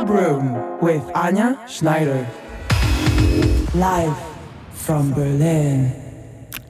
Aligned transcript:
Club 0.00 0.08
Room 0.08 0.80
with 0.80 1.02
Anja 1.12 1.68
Schneider. 1.68 2.26
Live 3.74 4.16
from 4.72 5.12
Berlin. 5.12 5.92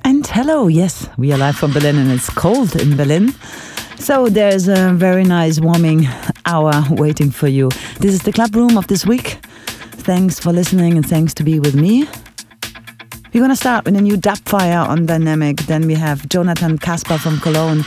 And 0.03 0.27
hello, 0.27 0.67
yes, 0.67 1.09
we 1.17 1.33
are 1.33 1.39
live 1.39 1.55
from 1.55 1.73
Berlin 1.73 1.97
and 1.97 2.11
it's 2.11 2.29
cold 2.29 2.75
in 2.75 2.97
Berlin. 2.97 3.33
So 4.01 4.29
there's 4.29 4.67
a 4.67 4.93
very 4.95 5.23
nice 5.23 5.61
warming 5.61 6.09
hour 6.45 6.73
waiting 6.91 7.31
for 7.31 7.47
you. 7.47 7.69
This 8.01 8.15
is 8.15 8.23
the 8.23 8.33
club 8.33 8.57
room 8.57 8.77
of 8.77 8.89
this 8.89 9.07
week. 9.07 9.39
Thanks 10.03 10.41
for 10.41 10.53
listening 10.53 10.97
and 10.97 11.09
thanks 11.09 11.33
to 11.35 11.45
be 11.45 11.61
with 11.61 11.77
me. 11.77 12.09
We're 13.33 13.43
gonna 13.43 13.55
start 13.55 13.85
with 13.85 13.95
a 13.95 14.01
new 14.01 14.17
Dubfire 14.17 14.89
on 14.89 15.07
Diynamic. 15.07 15.67
Then 15.67 15.87
we 15.87 15.95
have 15.95 16.29
Jonathan 16.29 16.79
Kaspar 16.79 17.19
from 17.19 17.39
Cologne 17.39 17.85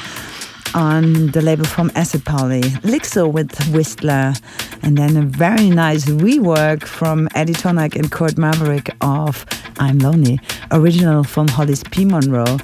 on 0.76 1.28
the 1.28 1.42
label 1.42 1.66
from 1.66 1.92
Acid 1.96 2.26
Pauli, 2.26 2.62
Lixo 2.82 3.32
with 3.32 3.52
Whistler, 3.70 4.34
and 4.82 4.98
then 4.98 5.18
a 5.18 5.22
very 5.22 5.70
nice 5.70 6.06
rework 6.06 6.84
from 6.84 7.28
Eddie 7.36 7.54
Tonak 7.54 7.96
and 7.96 8.12
Kurt 8.12 8.38
Maverick 8.38 8.90
of 9.02 9.46
I'm 9.80 10.00
Lonely, 10.00 10.40
original 10.72 11.24
from 11.24 11.48
Hollis 11.48 11.84
P. 11.92 12.06
Monroe. 12.06 12.58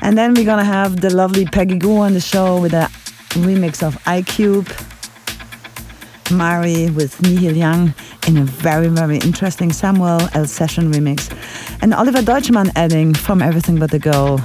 And 0.00 0.16
then 0.18 0.34
we're 0.34 0.44
gonna 0.44 0.64
have 0.64 1.00
the 1.00 1.10
lovely 1.10 1.44
Peggy 1.44 1.78
Gou 1.78 1.98
on 1.98 2.14
the 2.14 2.20
show 2.20 2.60
with 2.60 2.74
a 2.74 2.88
remix 3.30 3.82
of 3.82 3.94
iCube, 4.04 4.68
Mari 6.30 6.90
with 6.90 7.20
Nihil 7.22 7.56
Young 7.56 7.94
in 8.26 8.38
a 8.38 8.44
very, 8.44 8.88
very 8.88 9.18
interesting 9.18 9.72
Samuel 9.72 10.20
L. 10.34 10.46
Session 10.46 10.92
remix, 10.92 11.30
and 11.82 11.92
Oliver 11.94 12.22
Deutschmann 12.22 12.70
adding 12.76 13.14
from 13.14 13.42
Everything 13.42 13.78
But 13.78 13.90
the 13.90 13.98
Girl, 13.98 14.40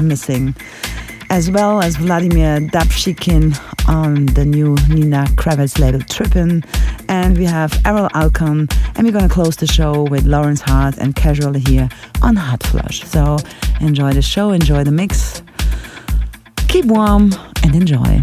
Missing 0.00 0.54
as 1.30 1.50
well 1.50 1.80
as 1.80 1.96
Vladimir 1.96 2.60
Dubyshkin 2.60 3.56
on 3.88 4.26
the 4.26 4.44
new 4.44 4.74
Nina 4.88 5.26
Kraviz 5.36 5.78
label 5.78 6.00
Trippin'. 6.00 6.64
And 7.08 7.36
we 7.36 7.44
have 7.44 7.72
Erol 7.84 8.10
Alkan, 8.14 8.68
and 8.96 9.06
we're 9.06 9.12
gonna 9.12 9.28
close 9.28 9.56
the 9.56 9.66
show 9.66 10.04
with 10.04 10.24
Lawrence 10.26 10.60
Hart 10.60 10.96
and 10.98 11.14
Casually 11.14 11.60
here 11.60 11.88
on 12.22 12.36
Hot 12.36 12.62
Flush. 12.62 13.02
So 13.04 13.38
enjoy 13.80 14.12
the 14.12 14.22
show, 14.22 14.50
enjoy 14.50 14.84
the 14.84 14.92
mix, 14.92 15.42
keep 16.68 16.84
warm, 16.84 17.32
and 17.62 17.74
enjoy. 17.74 18.22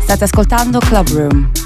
State 0.04 0.26
ascoltando 0.26 0.80
Club 0.80 1.10
Room. 1.12 1.62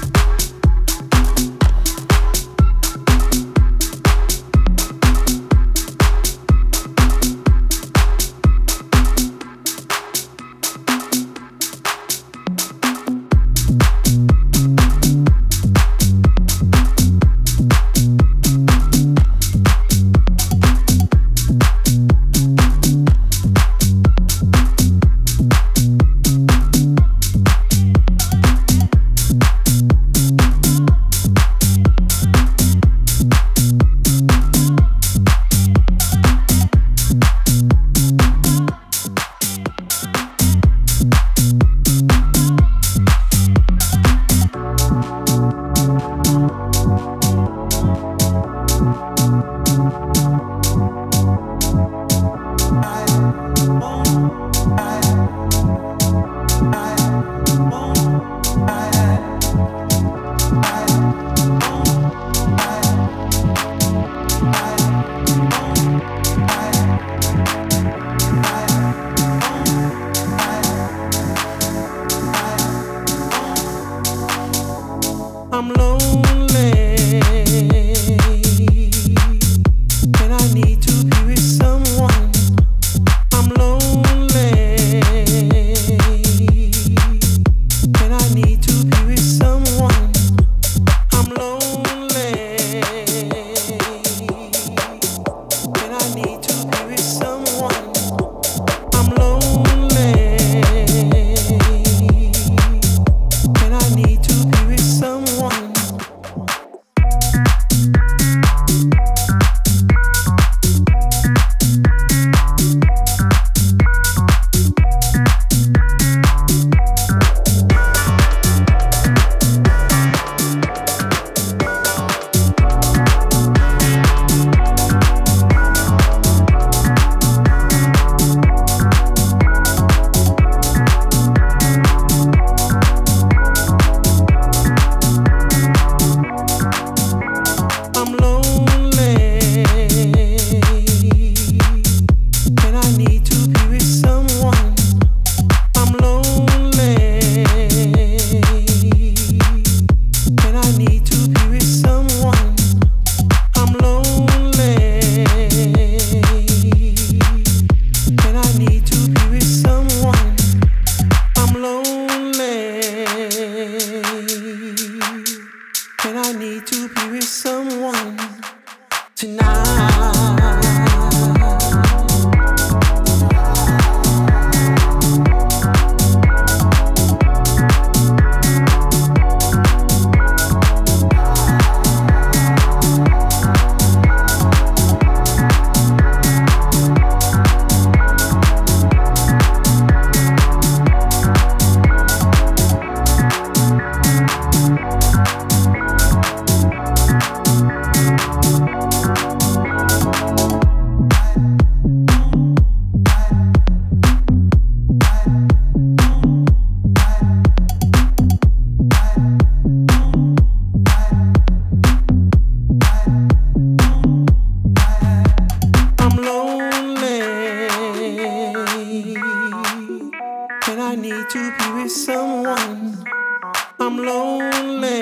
I'm 223.98 224.04
lonely. 224.04 225.00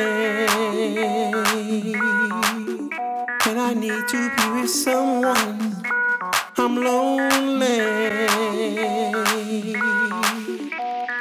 And 3.44 3.61
I 3.61 3.74
need 3.74 4.09
to 4.09 4.30
be 4.37 4.48
with 4.59 4.70
someone. 4.70 5.85
I'm 6.56 6.76
lonely. 6.76 7.80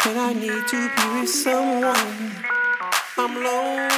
And 0.06 0.20
I 0.20 0.34
need 0.34 0.68
to 0.70 0.90
be 0.96 1.20
with 1.20 1.30
someone. 1.30 2.32
I'm 3.18 3.44
lonely. 3.44 3.95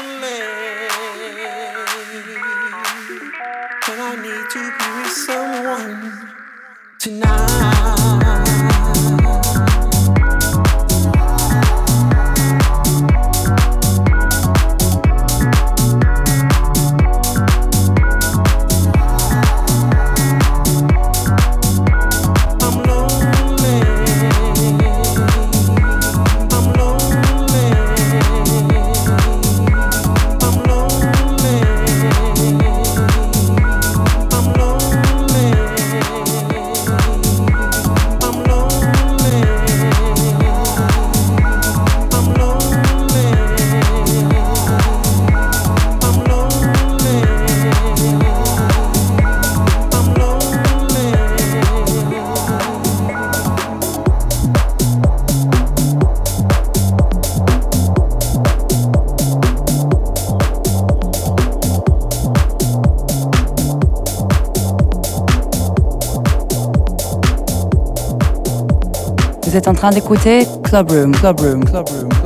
êtes 69.58 69.68
en 69.68 69.74
train 69.74 69.90
d'écouter 69.90 70.46
Club 70.64 70.92
Room, 70.92 71.12
Club 71.16 71.40
Room, 71.40 71.66
Club 71.66 71.88
Room. 71.90 72.17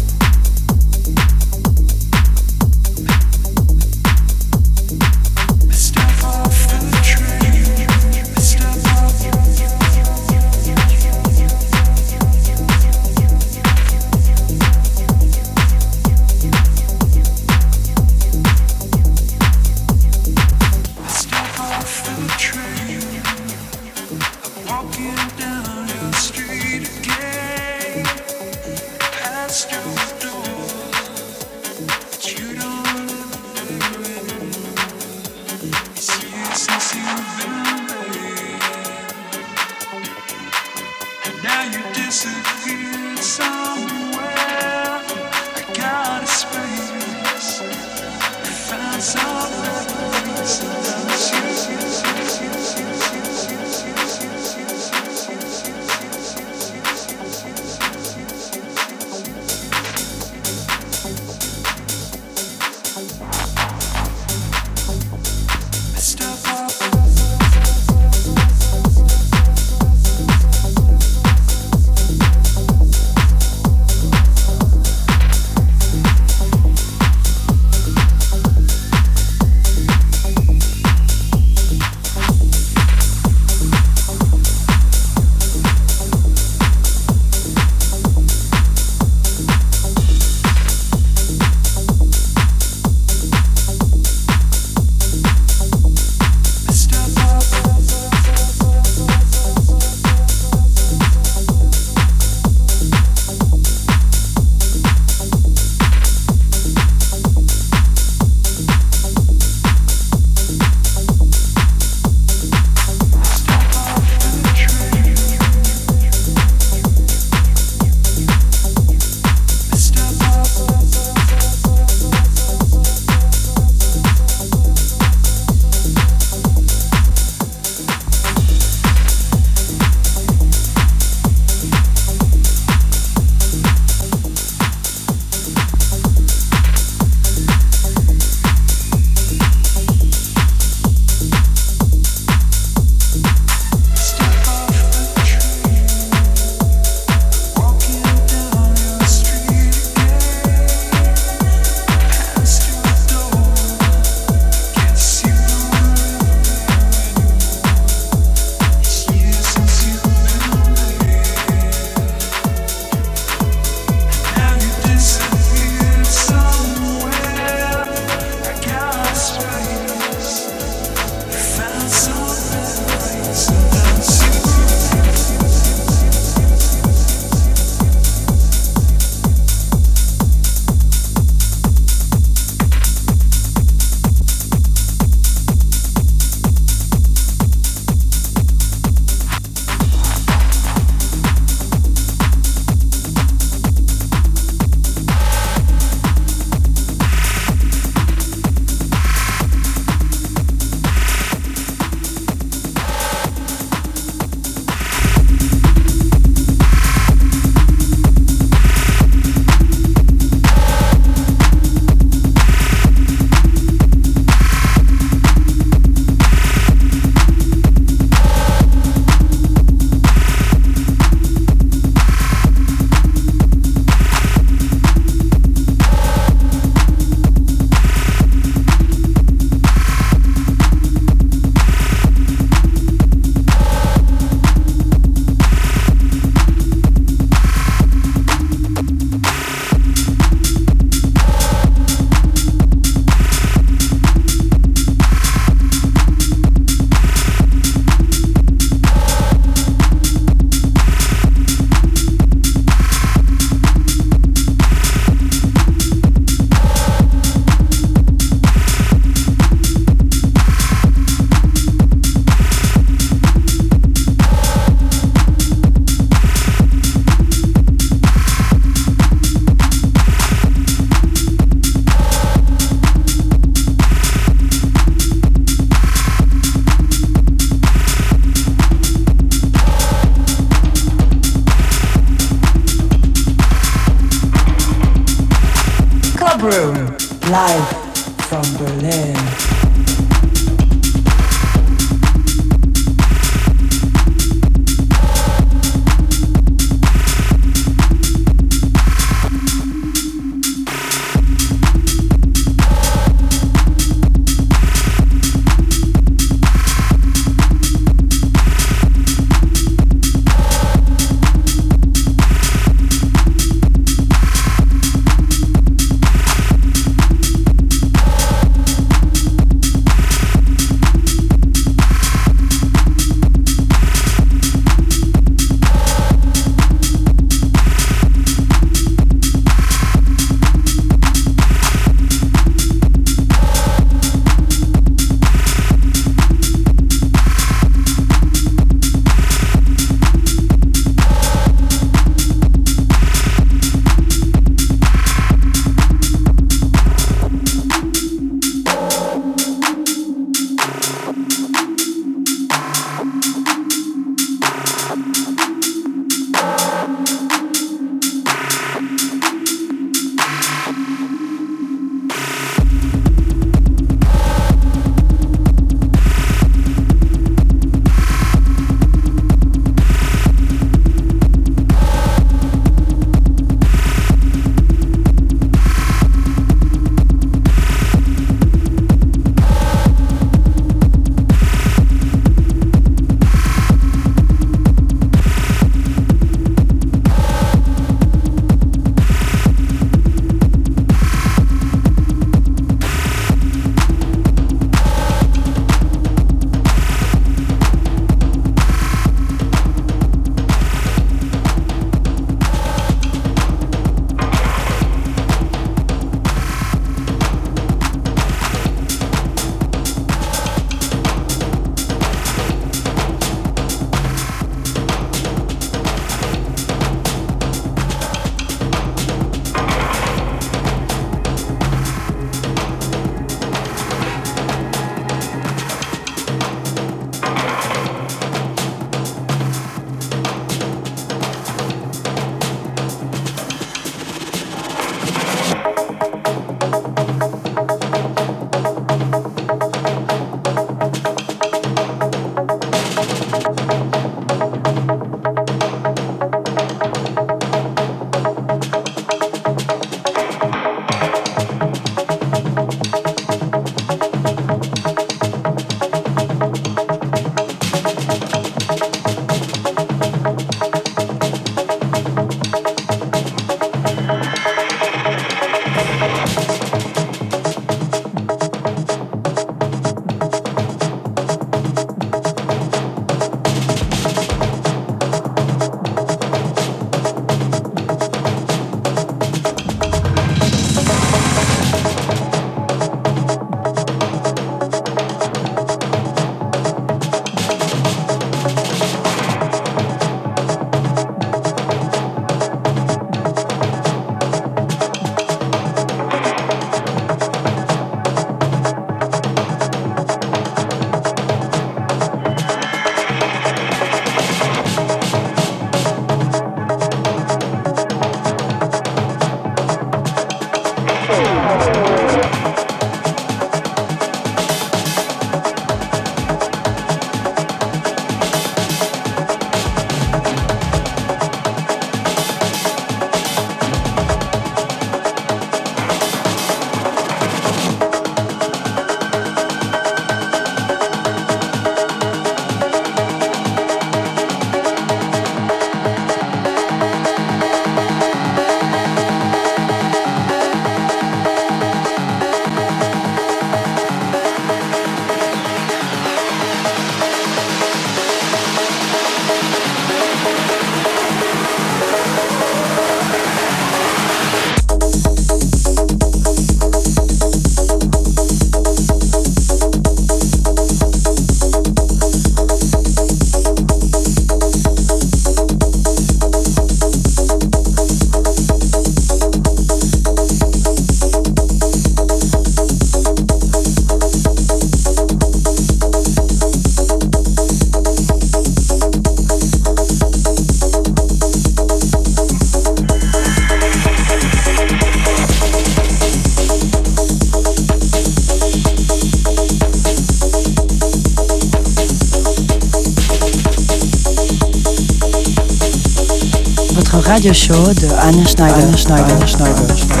Radio 597.21 597.33
show 597.33 597.73
de 597.73 597.87
Anja 598.01 598.25
Schneider. 598.25 598.63
Anja 598.63 598.77
Schneider. 598.77 599.13
Anja 599.13 599.27
Schneider. 599.27 600.00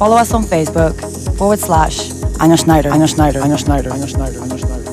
Follow 0.00 0.16
us 0.16 0.32
on 0.32 0.44
Facebook 0.44 0.98
forward 1.36 1.58
slash 1.58 2.08
Anja 2.40 2.58
Schneider, 2.58 2.90
Anja 2.90 3.06
Schneider, 3.06 3.40
Anja 3.42 3.58
Schneider, 3.58 3.90
Anja 3.90 4.08
Schneider, 4.08 4.40
Anja 4.40 4.58
Schneider. 4.58 4.90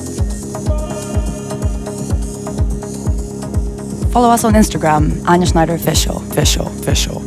Follow 4.10 4.28
us 4.28 4.44
on 4.44 4.52
Instagram, 4.52 5.12
Anja 5.22 5.50
Schneider 5.50 5.72
Official, 5.72 6.18
Official, 6.30 6.66
Official. 6.66 7.17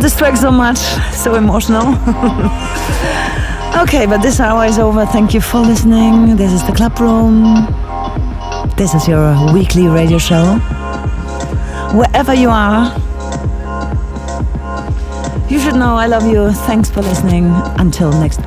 Love 0.00 0.10
this 0.10 0.18
track 0.18 0.34
so 0.34 0.50
much, 0.50 0.78
so 1.12 1.34
emotional. 1.34 1.88
okay, 3.82 4.06
but 4.06 4.22
this 4.22 4.40
hour 4.40 4.64
is 4.64 4.78
over. 4.78 5.04
Thank 5.04 5.34
you 5.34 5.42
for 5.42 5.58
listening. 5.58 6.36
This 6.36 6.52
is 6.52 6.64
the 6.64 6.72
Club 6.72 6.98
Room. 6.98 7.66
This 8.78 8.94
is 8.94 9.06
your 9.06 9.52
weekly 9.52 9.88
radio 9.88 10.16
show. 10.16 10.56
Wherever 11.92 12.32
you 12.32 12.48
are, 12.48 12.86
you 15.50 15.58
should 15.58 15.74
know 15.74 15.96
I 15.96 16.06
love 16.06 16.26
you. 16.26 16.50
Thanks 16.66 16.90
for 16.90 17.02
listening. 17.02 17.50
Until 17.78 18.10
next 18.10 18.40